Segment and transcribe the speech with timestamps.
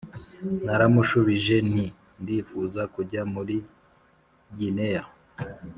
[0.65, 1.85] naramushubije nti
[2.21, 3.55] ndifuza kujya muri
[4.57, 5.03] gineya